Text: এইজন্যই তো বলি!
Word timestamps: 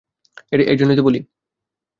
এইজন্যই 0.71 0.97
তো 0.97 1.03
বলি! 1.03 1.19